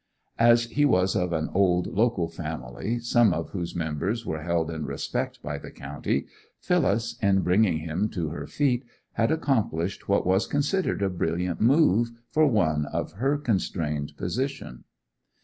[0.39, 4.83] As he was of an old local family, some of whose members were held in
[4.83, 6.25] respect in the county,
[6.59, 12.13] Phyllis, in bringing him to her feet, had accomplished what was considered a brilliant move
[12.31, 14.85] for one in her constrained position.